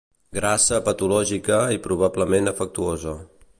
[0.37, 3.17] Grassa patològica i probablement afectuosa.